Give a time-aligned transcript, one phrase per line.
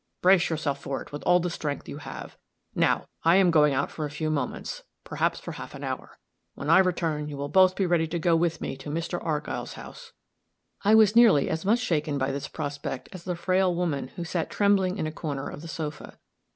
[0.23, 2.35] Brace yourself for it with all the strength you have.
[2.73, 6.17] Now, I am going out a few moments perhaps for half an hour.
[6.55, 9.23] When I return, you will both be ready to go with me to Mr.
[9.23, 10.11] Argyll's house."
[10.83, 14.49] I was nearly as much shaken by this prospect as the frail woman who sat
[14.49, 16.17] trembling in a corner of the sofa.